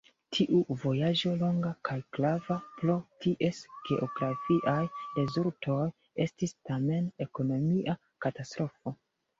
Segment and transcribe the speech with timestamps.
[0.35, 2.95] Tiu vojaĝo, longa kaj grava pro
[3.27, 3.61] ties
[3.91, 4.79] geografiaj
[5.21, 5.87] rezultoj,
[6.27, 8.99] estis tamen ekonomia katastrofo.